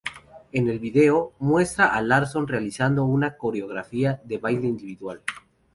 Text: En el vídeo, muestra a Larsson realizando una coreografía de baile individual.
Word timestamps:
En 0.51 0.67
el 0.67 0.79
vídeo, 0.79 1.33
muestra 1.37 1.93
a 1.95 2.01
Larsson 2.01 2.47
realizando 2.47 3.05
una 3.05 3.37
coreografía 3.37 4.19
de 4.25 4.39
baile 4.39 4.65
individual. 4.67 5.21